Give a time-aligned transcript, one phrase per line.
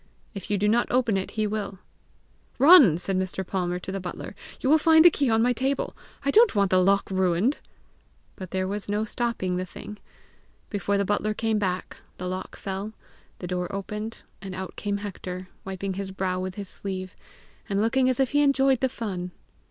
[0.33, 1.77] If you do not open it, he will!"
[2.57, 3.45] "Run," said Mr.
[3.45, 5.95] Palmer to the butler; "you will find the key on my table!
[6.25, 7.59] I don't want the lock ruined!"
[8.35, 9.99] But there was no stopping the thing!
[10.71, 12.93] Before the butler came back, the lock fell,
[13.37, 17.15] the door opened, and out came Hector, wiping his brow with his sleeve,
[17.69, 19.29] and looking as if he enjoyed the fun.